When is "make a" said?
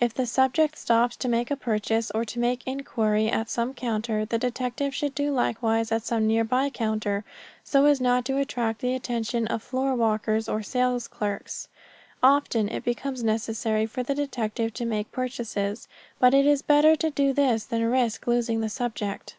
1.28-1.54